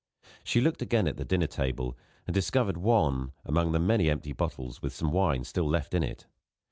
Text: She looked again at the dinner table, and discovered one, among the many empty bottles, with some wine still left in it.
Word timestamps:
She 0.43 0.61
looked 0.61 0.81
again 0.81 1.07
at 1.07 1.17
the 1.17 1.23
dinner 1.23 1.45
table, 1.45 1.95
and 2.25 2.33
discovered 2.33 2.75
one, 2.75 3.33
among 3.45 3.71
the 3.71 3.77
many 3.79 4.09
empty 4.09 4.33
bottles, 4.33 4.81
with 4.81 4.95
some 4.95 5.11
wine 5.11 5.43
still 5.43 5.69
left 5.69 5.93
in 5.93 6.01
it. 6.01 6.25